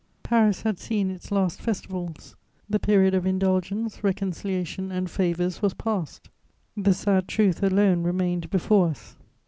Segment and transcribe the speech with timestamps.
[0.23, 2.35] Paris had seen its last festivals:
[2.67, 6.27] the period of indulgence, reconciliation and favours was past;
[6.75, 9.15] the sad truth alone remained before us.